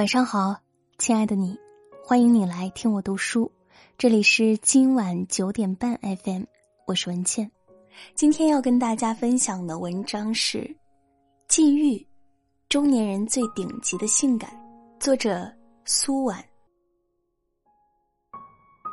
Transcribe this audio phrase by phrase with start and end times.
[0.00, 0.56] 晚上好，
[0.96, 1.54] 亲爱的你，
[2.02, 3.52] 欢迎你来听我读书。
[3.98, 5.94] 这里是今晚九点半
[6.24, 6.44] FM，
[6.86, 7.50] 我是文倩。
[8.14, 10.58] 今天要跟大家分享的文章是
[11.48, 11.96] 《禁欲》，
[12.70, 14.50] 中年人最顶级的性感。
[14.98, 15.46] 作者
[15.84, 16.42] 苏婉。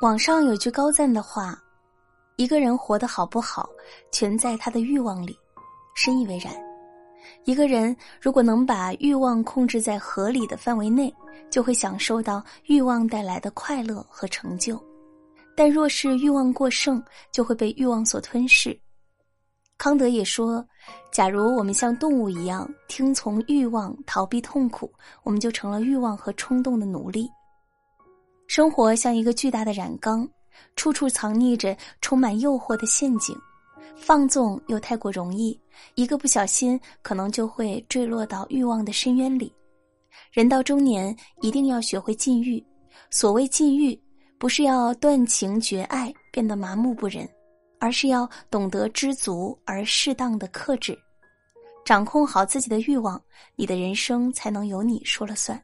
[0.00, 1.54] 网上有句高赞的话
[2.36, 3.68] ：“一个人活得好不好，
[4.10, 5.38] 全在他的欲望里。”
[5.94, 6.50] 深以为然。
[7.44, 11.12] 一个人如果能把欲望控制在合理的范围内，
[11.50, 14.76] 就会享受到欲望带来的快乐和成就；
[15.56, 18.78] 但若是欲望过剩，就会被欲望所吞噬。
[19.76, 20.64] 康德也说
[21.12, 24.90] ：“假如我们像动物一样听从欲望，逃避痛苦，
[25.24, 27.28] 我们就成了欲望和冲动的奴隶。”
[28.46, 30.28] 生活像一个巨大的染缸，
[30.76, 33.36] 处处藏匿着充满诱惑的陷阱。
[33.96, 35.58] 放纵又太过容易，
[35.94, 39.52] 一个不小心可能就会坠落到欲望的深渊里。
[40.30, 42.62] 人到中年，一定要学会禁欲。
[43.10, 43.98] 所谓禁欲，
[44.38, 47.28] 不是要断情绝爱，变得麻木不仁，
[47.78, 50.96] 而是要懂得知足而适当的克制，
[51.84, 53.20] 掌控好自己的欲望，
[53.56, 55.60] 你的人生才能由你说了算。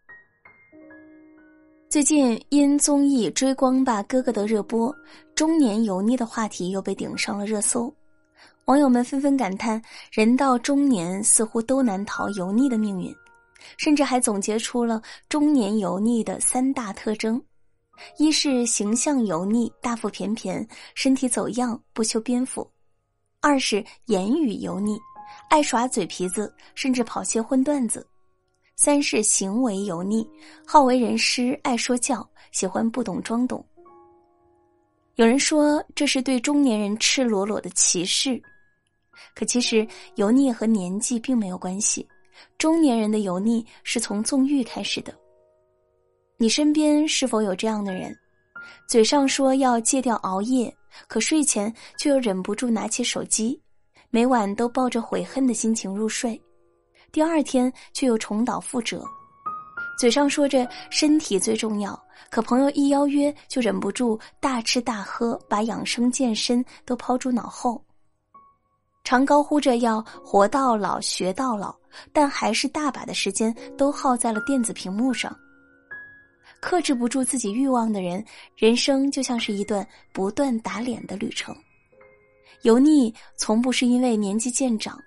[1.89, 4.95] 最近因综艺《追光吧哥哥》的热播，
[5.35, 7.93] 中年油腻的话题又被顶上了热搜。
[8.67, 13.13] 网友们纷纷感叹：人到中年似乎都难逃油腻的命运，
[13.77, 17.43] 甚至还总结出了中年油腻的三大特征：
[18.17, 22.63] 一是形象油腻、大腹便便、身体走样、不修边幅；
[23.41, 24.97] 二是言语油腻，
[25.49, 28.01] 爱耍嘴皮子，甚至跑些荤段子；
[28.77, 30.25] 三是行为油腻，
[30.65, 33.65] 好为人师、爱说教，喜欢不懂装懂。
[35.17, 38.41] 有人说这是对中年人赤裸裸的歧视，
[39.35, 42.07] 可其实油腻和年纪并没有关系。
[42.57, 45.15] 中年人的油腻是从纵欲开始的。
[46.39, 48.17] 你身边是否有这样的人？
[48.89, 50.75] 嘴上说要戒掉熬夜，
[51.07, 53.61] 可睡前却又忍不住拿起手机，
[54.09, 56.41] 每晚都抱着悔恨的心情入睡，
[57.13, 59.05] 第二天却又重蹈覆辙。
[60.01, 62.03] 嘴上说着身体最重要。
[62.31, 67.85] 可朋友一邀约，就忍不住大吃大喝，把养生健身都抛诸脑后。
[69.05, 71.77] 常高呼着要活到老学到老，
[72.15, 75.37] 但还是大把的时间都耗在了电子屏幕上。
[76.63, 78.25] 克制不住自己欲望的人，
[78.57, 81.55] 人生就像是一段不断打脸的旅程。
[82.63, 84.99] 油腻从不是因为年纪渐长，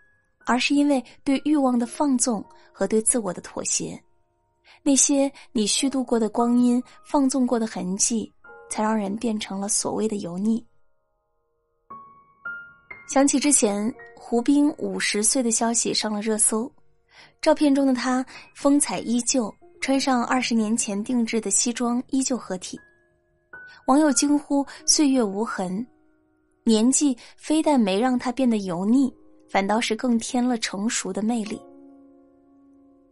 [0.45, 3.99] 而是因为对欲望的放纵和对自我的妥协。
[4.85, 8.29] 那些你虚度过的光阴、放纵过的痕迹，
[8.69, 10.63] 才让人变成了所谓的油腻。
[13.07, 16.69] 想起之前胡兵五十岁的消息上了热搜，
[17.41, 22.77] 照片中的他风采依旧，穿上二十年前定制的西装，依旧合体。
[23.88, 25.85] 网友惊呼：“岁月无痕，
[26.63, 29.13] 年纪非但没让他变得油腻，
[29.50, 31.61] 反倒是更添了成熟的魅力。”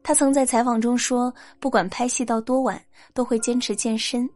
[0.03, 4.27] 他曾在采访中说：“不管拍戏到多晚，都会坚持健身。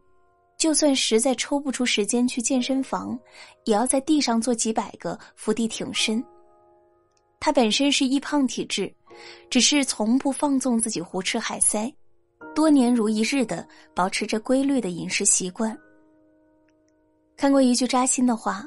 [0.56, 3.18] 就算实在抽不出时间去健身房，
[3.64, 6.22] 也要在地上做几百个伏地挺身。”
[7.40, 8.92] 他本身是易胖体质，
[9.50, 11.92] 只是从不放纵自己胡吃海塞，
[12.54, 15.76] 多年如一日的保持着规律的饮食习惯。
[17.36, 18.66] 看过一句扎心的话：“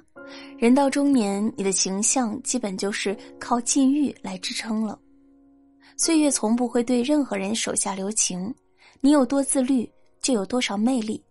[0.59, 4.99] 人到中年，你的形象基本就是靠禁欲来支撑了。”
[5.99, 8.55] 岁月从不会对任何人手下留情，
[9.01, 9.87] 你有多自律，
[10.21, 11.21] 就有多少魅力。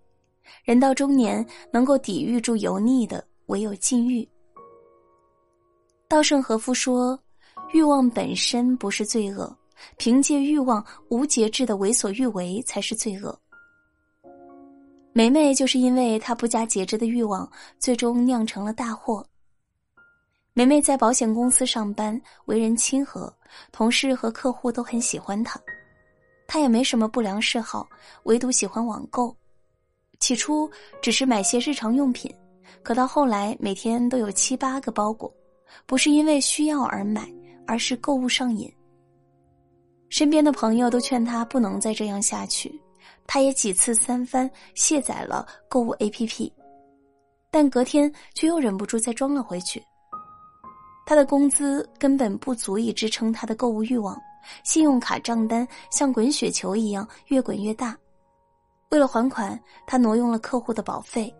[0.62, 4.28] 人到中年，能够抵御住油腻的，唯有禁欲。
[6.06, 7.18] 稻盛和夫说
[7.72, 9.56] ：“欲望本身不是罪恶，
[9.96, 13.34] 凭借欲望无节制的为所欲为才是罪恶。”
[15.14, 19.26] 梅梅就是因为她不加节制的欲望，最终酿成了大祸。
[20.58, 23.32] 梅梅在保险公司上班，为人亲和，
[23.70, 25.56] 同事和客户都很喜欢她。
[26.48, 27.88] 她也没什么不良嗜好，
[28.24, 29.32] 唯独喜欢网购。
[30.18, 30.68] 起初
[31.00, 32.34] 只是买些日常用品，
[32.82, 35.32] 可到后来每天都有七八个包裹，
[35.86, 37.32] 不是因为需要而买，
[37.64, 38.68] 而是购物上瘾。
[40.08, 42.74] 身边的朋友都劝她不能再这样下去，
[43.28, 46.50] 她也几次三番卸载了购物 APP，
[47.48, 49.80] 但隔天却又忍不住再装了回去。
[51.08, 54.14] 他的工资根本不足以支撑他的购物欲望，
[54.62, 57.96] 信用卡账单像滚雪球一样越滚越大。
[58.90, 61.34] 为了还款，他挪用了客户的保费。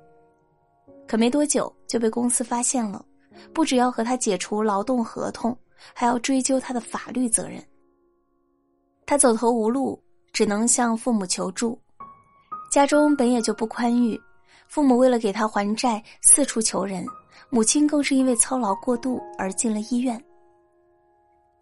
[1.06, 3.04] 可没多久就被公司发现了，
[3.52, 5.54] 不只要和他解除劳动合同，
[5.92, 7.62] 还要追究他的法律责任。
[9.04, 11.78] 他走投无路，只能向父母求助。
[12.72, 14.18] 家中本也就不宽裕，
[14.66, 17.04] 父母为了给他还债，四处求人。
[17.50, 20.22] 母亲更是因为操劳过度而进了医院。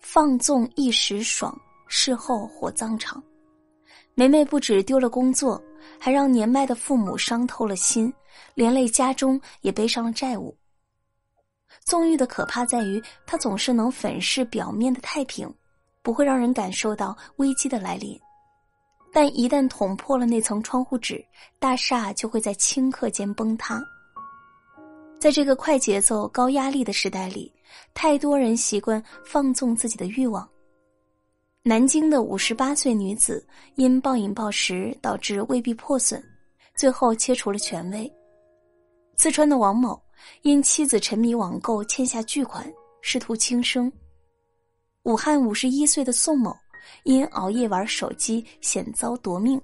[0.00, 1.56] 放纵一时爽，
[1.88, 3.22] 事后火葬场。
[4.14, 5.62] 梅梅不止丢了工作，
[5.98, 8.12] 还让年迈的父母伤透了心，
[8.54, 10.56] 连累家中也背上了债务。
[11.84, 15.52] 纵欲的可怕在于，它总是能粉饰表面的太平，
[16.02, 18.18] 不会让人感受到危机的来临。
[19.12, 21.24] 但一旦捅破了那层窗户纸，
[21.58, 23.82] 大厦就会在顷刻间崩塌。
[25.18, 27.52] 在这个快节奏、高压力的时代里，
[27.94, 30.48] 太多人习惯放纵自己的欲望。
[31.62, 36.22] 南京的五十八岁女子因暴饮暴食导致胃壁破损，
[36.76, 38.10] 最后切除了权胃。
[39.16, 40.00] 四川的王某
[40.42, 42.70] 因妻子沉迷网购欠下巨款，
[43.00, 43.90] 试图轻生。
[45.04, 46.54] 武汉五十一岁的宋某
[47.04, 49.60] 因熬夜玩手机险遭夺命。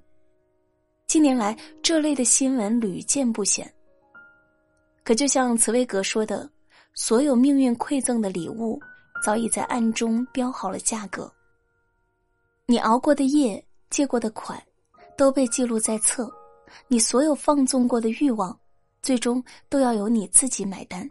[1.06, 3.70] 近年来，这类的新闻屡见不鲜。
[5.04, 6.48] 可就像茨威格说的，
[6.94, 8.80] 所有命运馈赠的礼物，
[9.24, 11.32] 早已在暗中标好了价格。
[12.66, 14.62] 你熬过的夜，借过的款，
[15.16, 16.30] 都被记录在册。
[16.88, 18.56] 你所有放纵过的欲望，
[19.02, 21.06] 最终都要由你自己买单。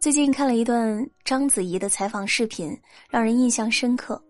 [0.00, 2.78] 最近看了一段章子怡的采访视频，
[3.10, 4.22] 让人印象深刻。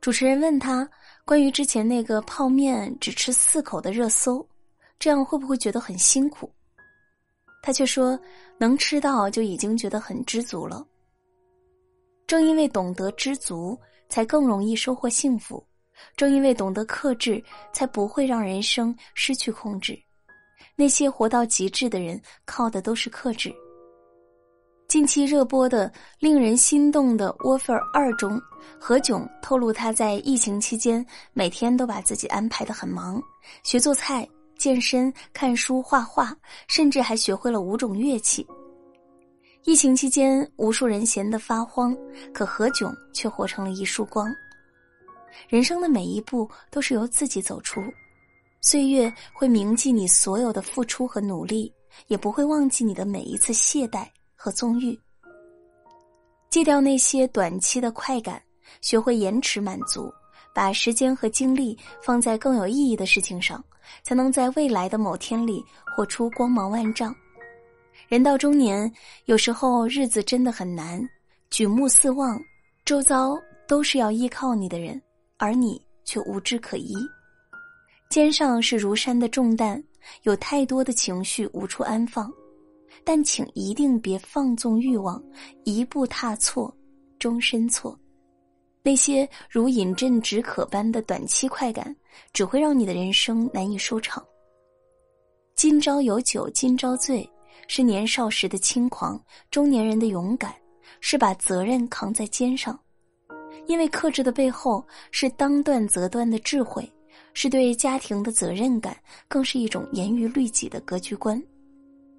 [0.00, 0.88] 主持人问他
[1.24, 4.46] 关于之前那个泡面只吃四口的热搜，
[4.98, 6.50] 这样会不会觉得很辛苦？
[7.62, 8.18] 他却说，
[8.58, 10.86] 能吃到就已经觉得很知足了。
[12.26, 13.78] 正因为懂得知足。
[14.08, 15.60] 才更容易收获幸福。
[16.16, 19.98] 正因为懂得克制，才不会让人生失去控制。
[20.76, 23.52] 那些活到极致的人，靠的都是克制。
[24.86, 28.40] 近期热播的令人心动的《offer 二》中，
[28.78, 33.20] 何炅透露他在疫情期间每天都把自己安排的很忙，
[33.64, 34.24] 学做菜、
[34.58, 36.36] 健身、看书、画画，
[36.68, 38.46] 甚至还学会了五种乐器。
[39.64, 41.96] 疫情期间，无数人闲得发慌，
[42.32, 44.32] 可何炅却活成了一束光。
[45.48, 47.82] 人生的每一步都是由自己走出，
[48.60, 51.72] 岁月会铭记你所有的付出和努力，
[52.06, 54.98] 也不会忘记你的每一次懈怠和纵欲。
[56.48, 58.40] 戒掉那些短期的快感，
[58.80, 60.10] 学会延迟满足，
[60.56, 63.62] 把时间和精力放在更有意义的事情上，
[64.02, 65.62] 才能在未来的某天里
[65.94, 67.14] 活出光芒万丈。
[68.08, 68.90] 人到中年，
[69.26, 71.06] 有时候日子真的很难。
[71.50, 72.40] 举目四望，
[72.86, 73.38] 周遭
[73.68, 74.98] 都是要依靠你的人，
[75.36, 76.94] 而你却无枝可依。
[78.08, 79.82] 肩上是如山的重担，
[80.22, 82.32] 有太多的情绪无处安放。
[83.04, 85.22] 但请一定别放纵欲望，
[85.64, 86.74] 一步踏错，
[87.18, 87.98] 终身错。
[88.86, 91.92] 那些如饮鸩止渴般的短期快感，
[92.32, 94.24] 只会让你的人生难以收场。
[95.56, 97.28] 今朝有酒今朝醉。
[97.66, 100.54] 是年少时的轻狂，中年人的勇敢，
[101.00, 102.78] 是把责任扛在肩上。
[103.66, 106.88] 因为克制的背后是当断则断的智慧，
[107.34, 108.96] 是对家庭的责任感，
[109.26, 111.42] 更是一种严于律己的格局观。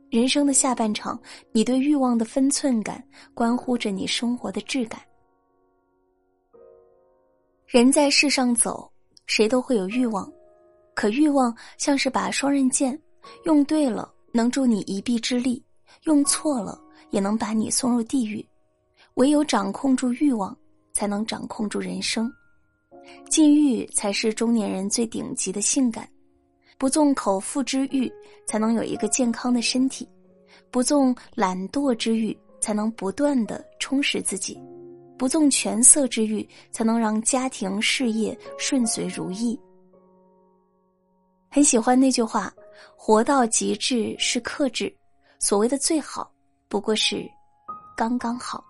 [0.09, 1.17] 人生的下半场，
[1.53, 3.01] 你对欲望的分寸感，
[3.33, 4.99] 关乎着你生活的质感。
[7.67, 8.89] 人在世上走，
[9.25, 10.31] 谁都会有欲望，
[10.95, 12.97] 可欲望像是把双刃剑，
[13.43, 14.09] 用对了。
[14.31, 15.61] 能助你一臂之力，
[16.03, 18.45] 用错了也能把你送入地狱。
[19.15, 20.55] 唯有掌控住欲望，
[20.93, 22.31] 才能掌控住人生。
[23.29, 26.07] 禁欲才是中年人最顶级的性感。
[26.77, 28.09] 不纵口腹之欲，
[28.45, 30.07] 才能有一个健康的身体；
[30.71, 34.55] 不纵懒惰之欲，才能不断的充实自己；
[35.17, 39.59] 不纵权色之欲，才能让家庭事业顺遂如意。
[41.49, 42.53] 很喜欢那句话。
[42.95, 44.93] 活到极致是克制，
[45.39, 46.31] 所谓的最好
[46.67, 47.27] 不过是
[47.95, 48.63] 刚刚好。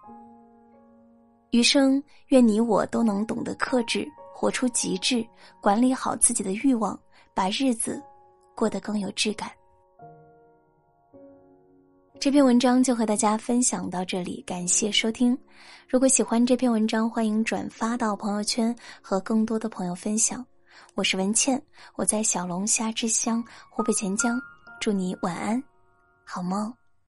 [1.51, 5.25] 余生愿你我都能懂得克制，活出极致，
[5.59, 6.97] 管理好自己的欲望，
[7.33, 8.01] 把日子
[8.55, 9.51] 过得更有质感。
[12.19, 15.38] 这篇文章就和大家分享到这里，感谢收听。
[15.88, 20.43] 如果喜欢这篇文章，欢迎转发到朋友圈，和更多的朋友分享。
[20.95, 21.62] 我是文倩，
[21.95, 24.41] 我在小龙虾之乡湖北潜江，
[24.81, 25.62] 祝你晚安，
[26.24, 26.74] 好梦。